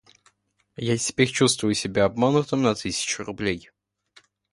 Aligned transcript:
Я 0.77 0.97
теперь 0.97 1.29
чувствую 1.29 1.75
себя 1.75 2.05
обманутым 2.05 2.63
на 2.63 2.73
тысячу 2.73 3.23
рублей 3.23 3.69